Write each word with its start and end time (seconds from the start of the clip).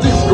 Disco. 0.00 0.33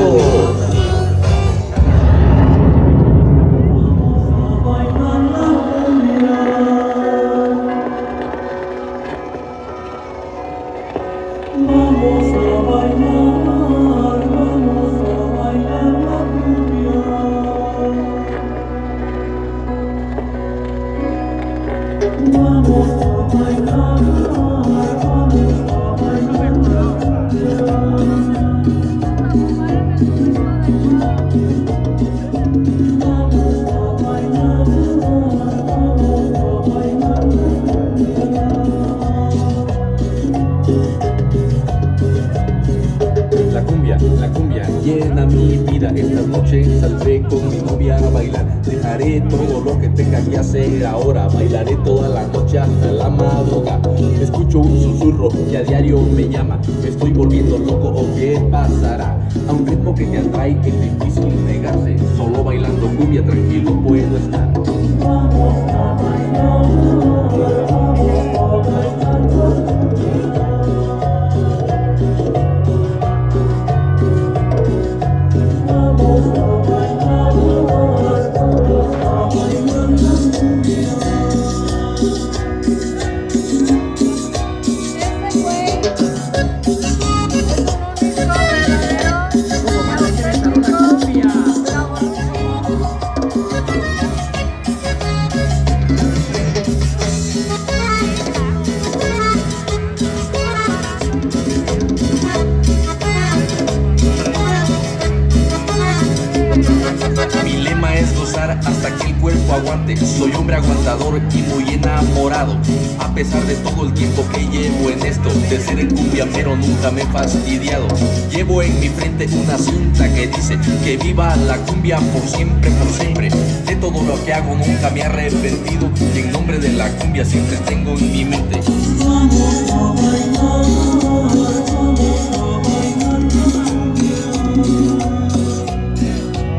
Enamorado. 111.83 112.57
A 112.99 113.13
pesar 113.15 113.43
de 113.47 113.55
todo 113.57 113.87
el 113.87 113.95
tiempo 113.95 114.25
que 114.33 114.47
llevo 114.47 114.91
en 114.91 115.05
esto, 115.05 115.31
de 115.49 115.61
ser 115.61 115.81
el 115.81 115.89
cumbiamero 115.89 116.57
nunca 116.57 116.91
me 116.91 117.03
he 117.03 117.07
fastidiado. 117.07 117.87
Llevo 118.31 118.63
en 118.63 118.79
mi 118.81 118.89
frente 118.89 119.29
una 119.35 119.59
cinta 119.59 120.13
que 120.15 120.27
dice 120.29 120.59
que 120.85 120.97
viva 120.97 121.35
la 121.37 121.57
cumbia 121.59 121.99
por 121.99 122.23
siempre, 122.23 122.71
por 122.71 122.89
siempre. 122.93 123.31
De 123.67 123.77
todo 123.77 124.03
lo 124.03 124.23
que 124.25 124.33
hago 124.33 124.55
nunca 124.55 124.91
me 124.91 125.01
he 125.01 125.05
arrepentido. 125.05 125.91
Y 126.15 126.19
en 126.21 126.33
nombre 126.33 126.59
de 126.59 126.73
la 126.73 126.89
cumbia 126.99 127.25
siempre 127.25 127.57
tengo 127.67 127.93
en 127.93 128.13
mi 128.13 128.25
mente. 128.25 128.61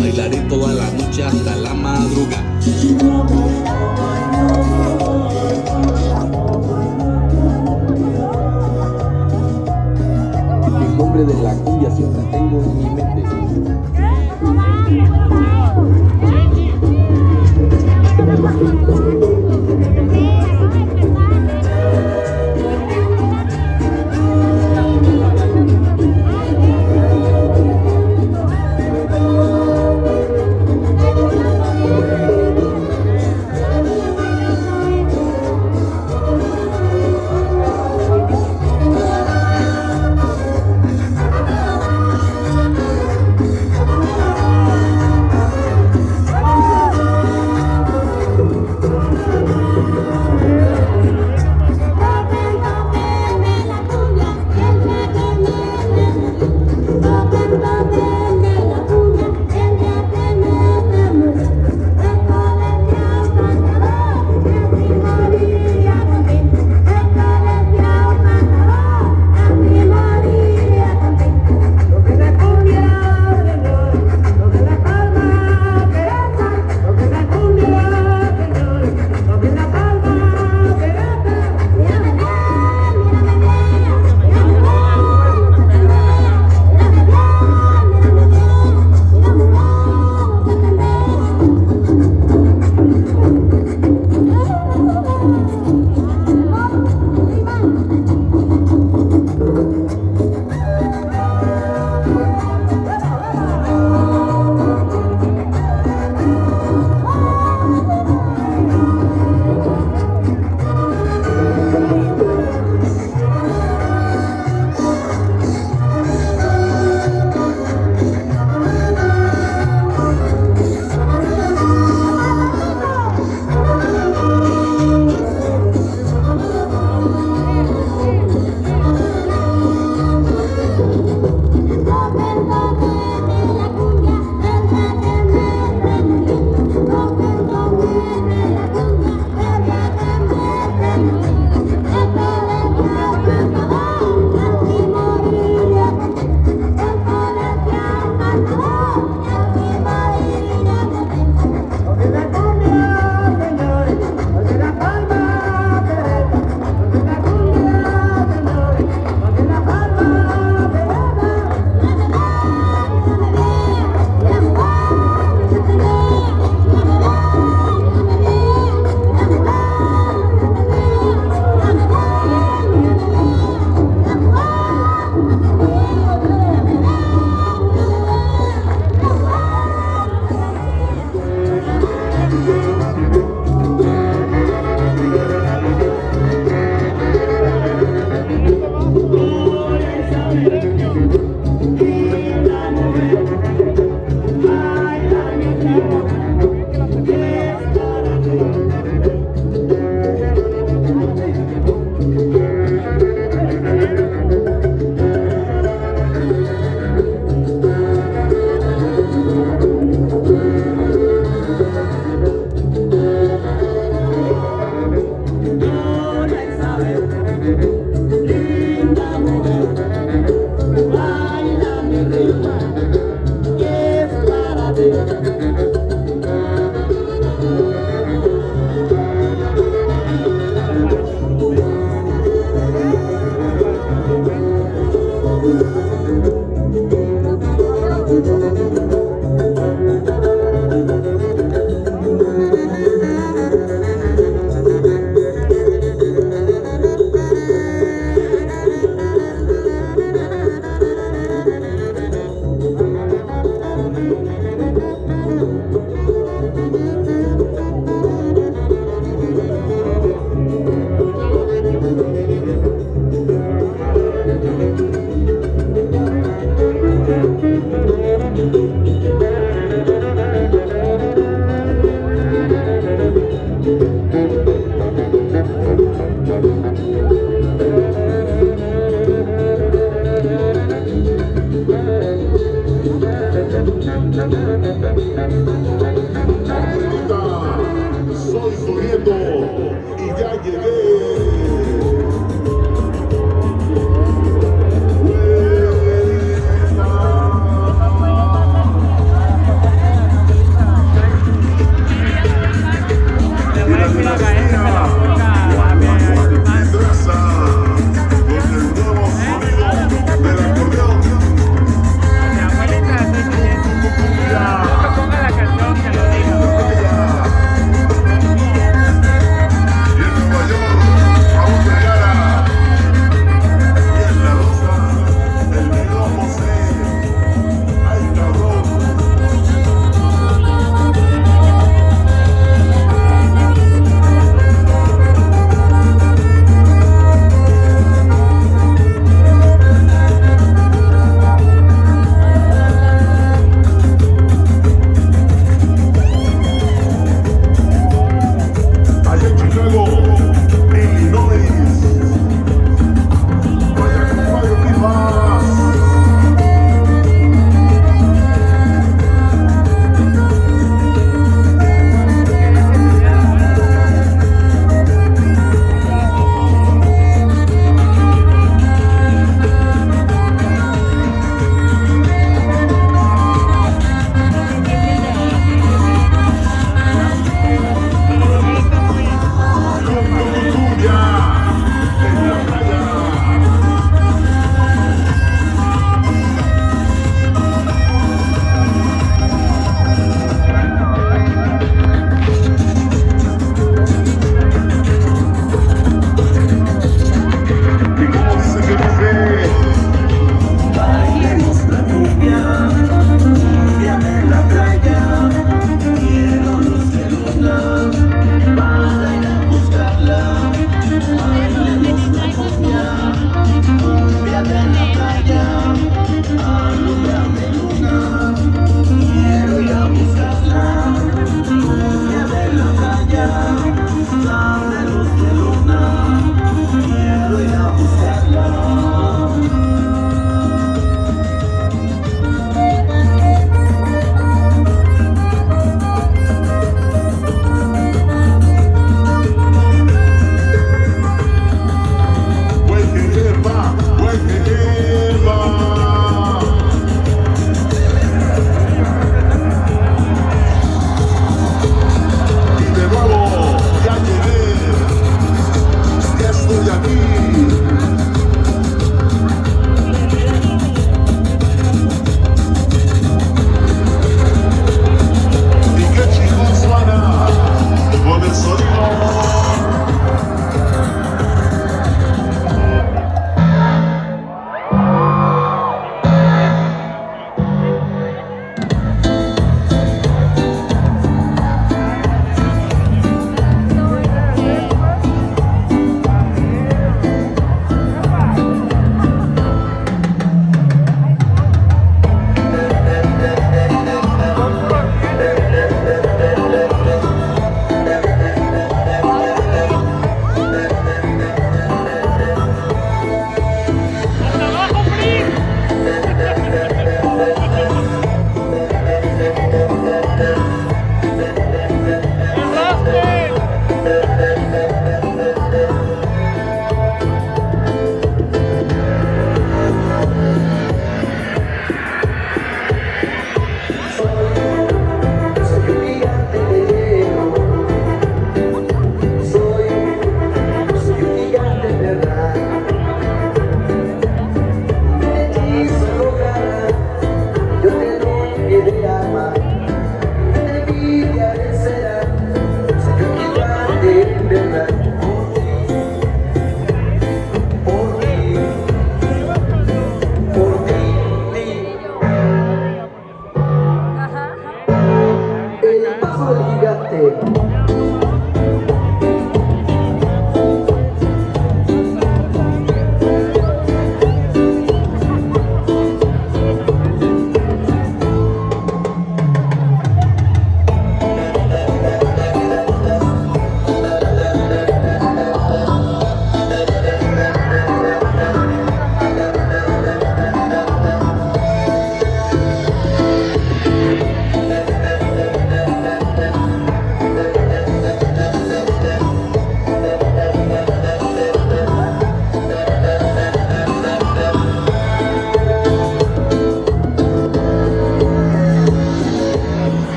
Bailaré 0.00 0.38
toda 0.48 0.72
la 0.72 0.90
noche 0.90 1.24
hasta 1.24 1.56
la 1.56 1.74
madrugada. 1.74 2.52
de 11.20 11.42
la 11.42 11.54
cumbia 11.56 11.90
siempre 11.90 12.22
tengo 12.30 12.62
en 12.62 12.78
mi 12.78 12.84
mente. 12.88 13.22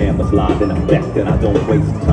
stand, 0.00 0.18
but 0.18 0.30
slide, 0.30 0.58
then 0.58 0.70
I'm 0.70 0.86
back, 0.86 1.04
I 1.28 1.36
don't 1.36 1.66
waste 1.68 1.92
time. 2.04 2.09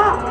Huh? 0.00 0.28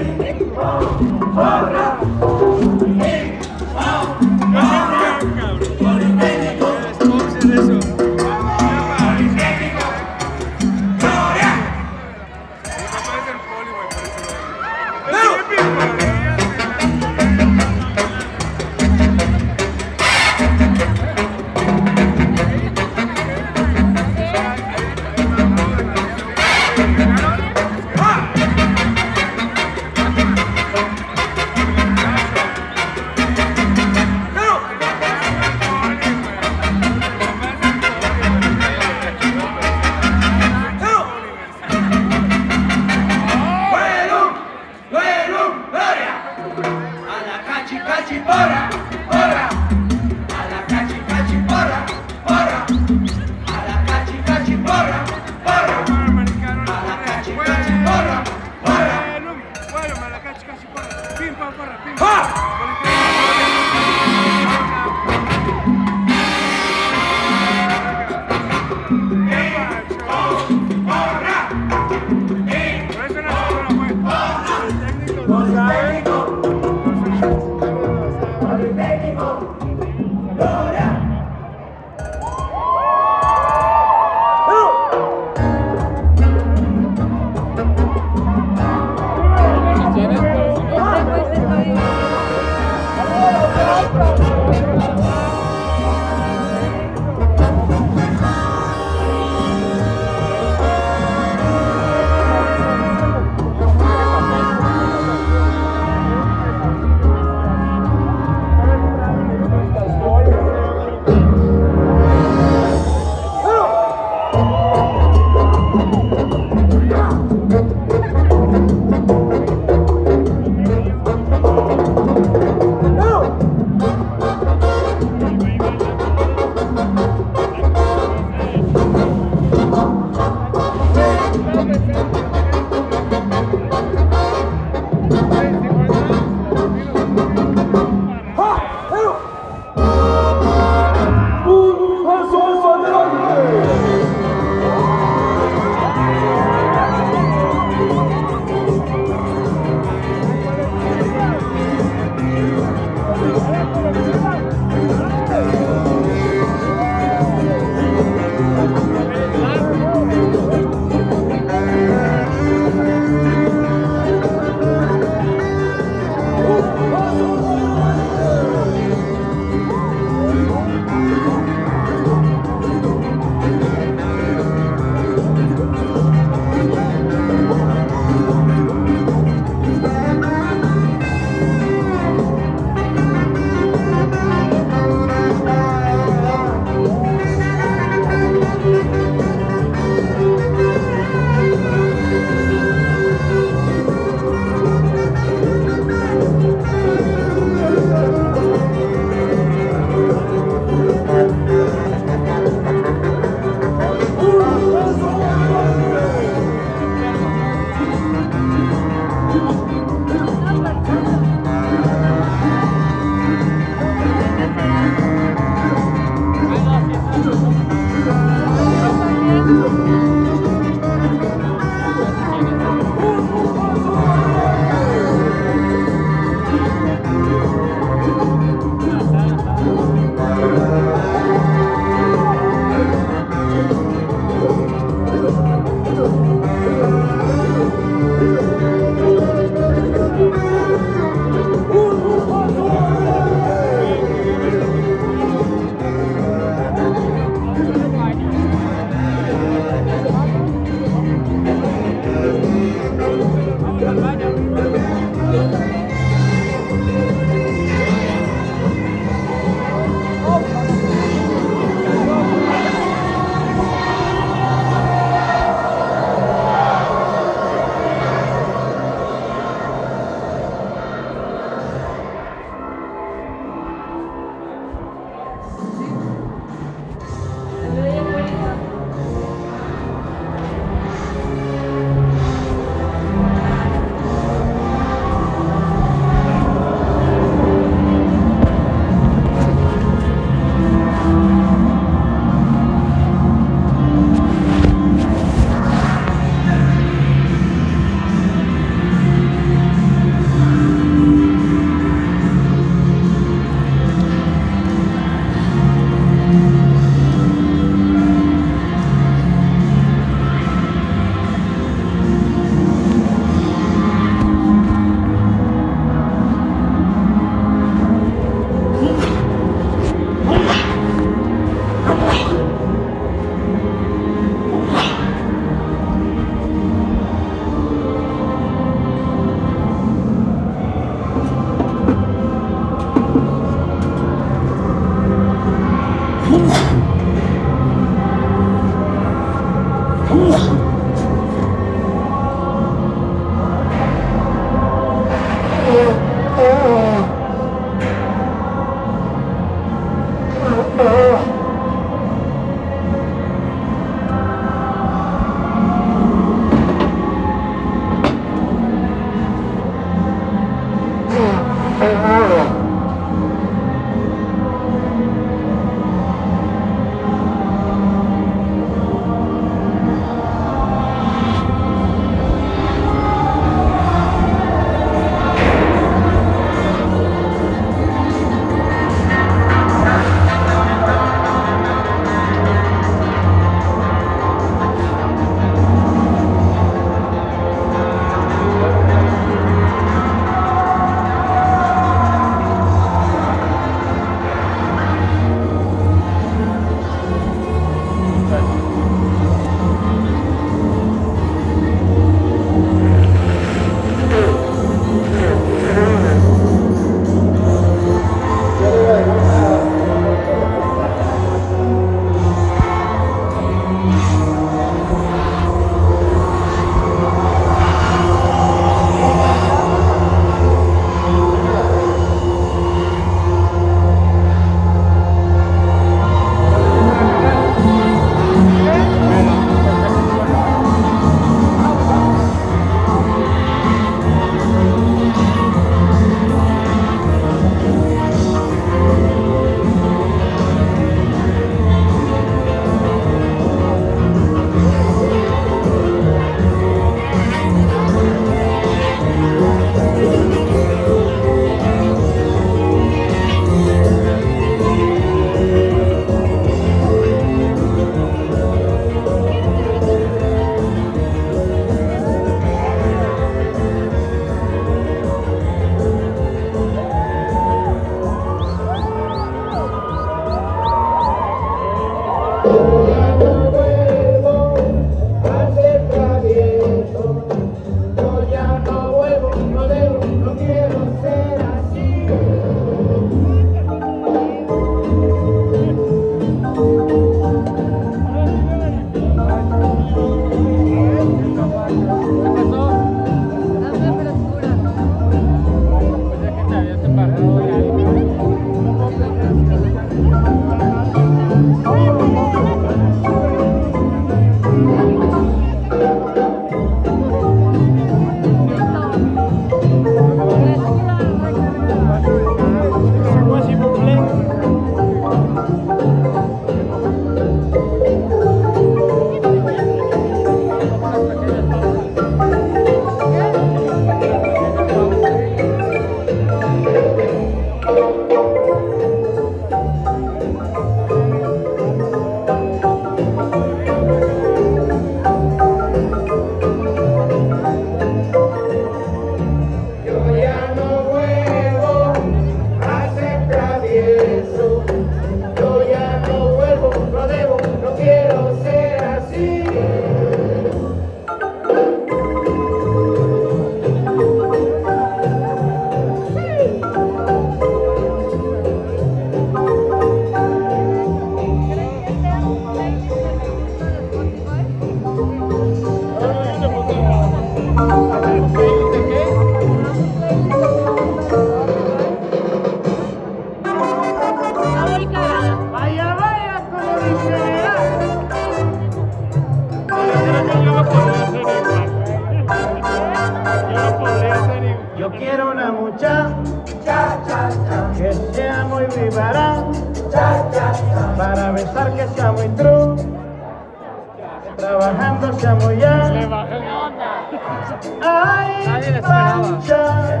Ay, 598.64 598.80
pancha. 598.80 600.00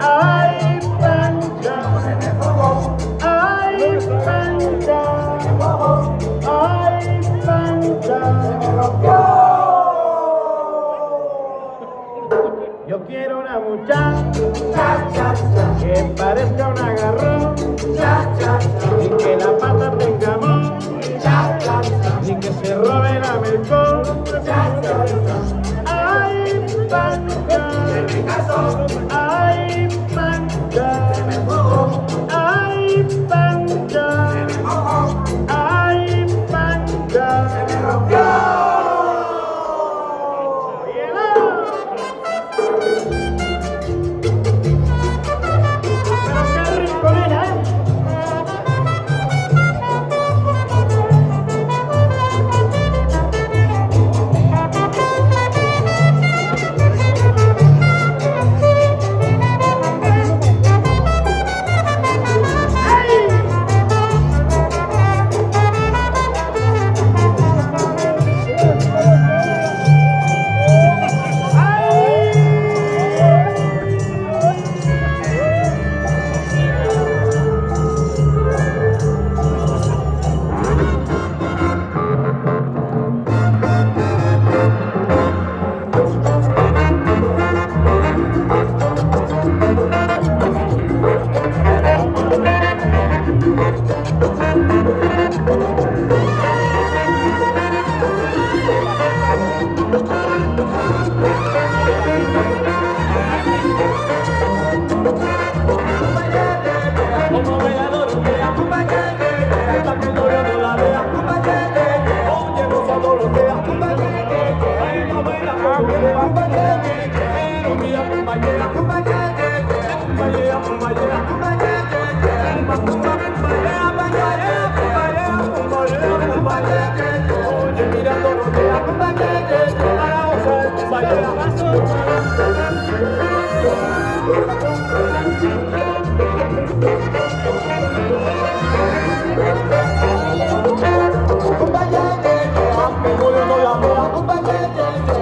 Ay, 0.00 0.78
pancha. 1.00 1.76
Ay, 3.22 3.98
pancha. 4.24 5.02
Ay, 6.46 7.20
pancha. 7.46 8.20
Yo 12.86 12.96
quiero 13.06 13.40
una 13.40 13.58
muchacha 13.58 15.34
que 15.80 16.04
parezca 16.14 16.68
un 16.68 16.78
agarrón 16.78 17.54
y 19.00 19.08
que 19.16 19.36
la 19.36 19.56
pata 19.56 19.90
tenga 19.96 20.34
amor 20.34 20.78
y 22.22 22.34
que 22.34 22.52
se 22.52 22.74
robe 22.74 23.18
la 23.18 23.38
melcón. 23.40 24.02
Ay, 26.88 27.18
pancha, 28.28 29.25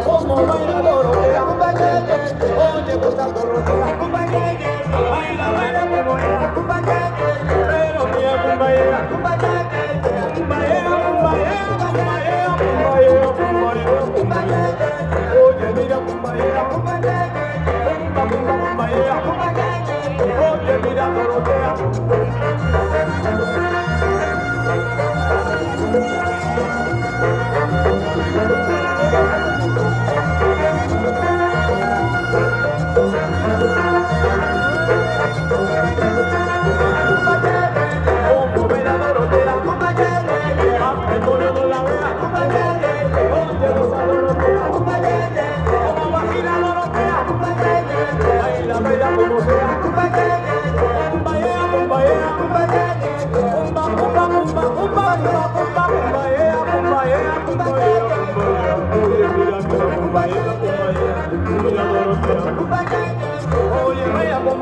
Como 0.04 0.36
baila 0.46 0.80
Dorotea, 0.80 1.42
oye, 2.72 2.94
gusta 2.96 3.24
Dorotea, 3.26 3.96
baila, 4.10 5.50
baila 5.52 5.84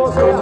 모습으로 0.03 0.42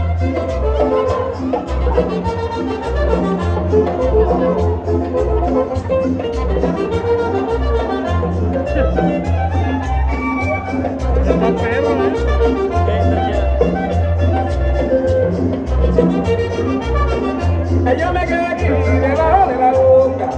Yo 18.01 18.11
me 18.11 18.25
quedé 18.25 18.47
aquí 18.47 18.67
debajo 18.67 19.47
de 19.47 19.57
la 19.57 19.71
boca. 19.73 20.29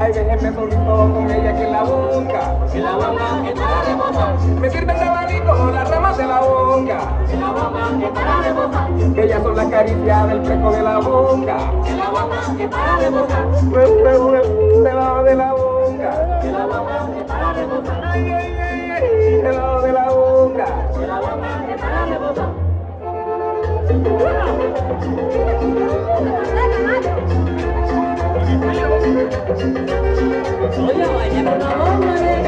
Ay, 0.00 0.12
déjenme 0.14 0.52
solito 0.54 1.10
con 1.14 1.30
ella 1.30 1.50
aquí 1.50 1.62
en 1.62 1.72
la 1.72 1.82
boca. 1.82 2.56
Me 4.60 4.70
sirve 4.70 4.92
el 4.92 5.02
abanico 5.02 5.70
las 5.74 5.90
ramas 5.90 6.16
de 6.16 6.26
la 6.26 6.40
boca. 6.40 6.98
Que 9.14 9.24
ellas 9.24 9.42
son 9.42 9.56
las 9.56 9.66
caricias 9.66 10.28
del 10.28 10.42
fresco 10.42 10.70
de 10.72 10.82
la 10.82 10.98
boca. 11.00 11.58
Huevo, 13.70 13.94
huevo, 14.02 14.26
huevo, 14.30 14.82
debajo 14.82 15.22
de 15.22 15.34
la 15.34 15.52
boca. 15.52 15.61
Oye, 29.52 31.04
vaya 31.14 31.42
bomba 31.42 32.42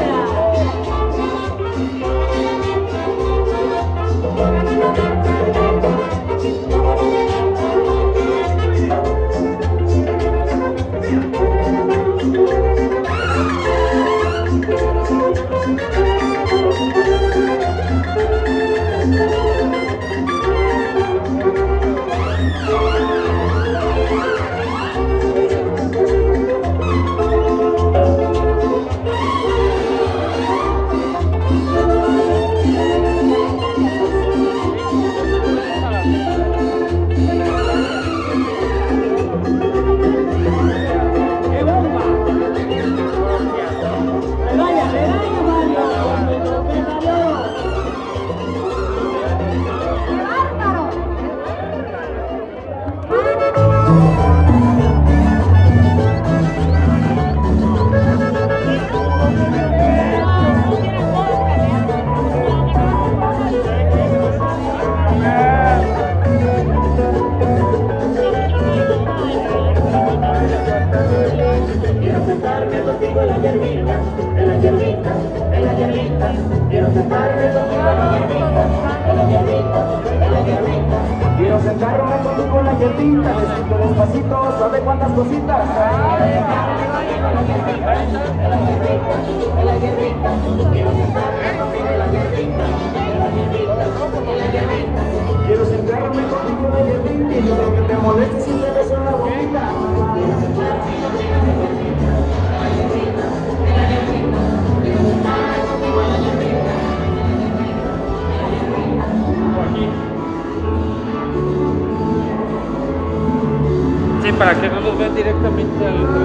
para 114.45 114.61
que 114.61 114.69
no 114.69 114.79
los 114.79 114.95
vean 114.99 115.15
directamente 115.15 115.87
al 115.87 116.24